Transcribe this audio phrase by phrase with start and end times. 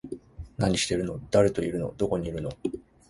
[0.57, 1.19] 何してるの？
[1.29, 1.93] 誰といるの？
[1.95, 2.49] どこにいるの？